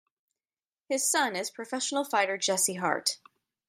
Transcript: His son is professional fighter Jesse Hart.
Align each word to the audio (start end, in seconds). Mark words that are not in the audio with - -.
His 0.89 1.07
son 1.07 1.35
is 1.35 1.51
professional 1.51 2.03
fighter 2.03 2.35
Jesse 2.35 2.73
Hart. 2.77 3.19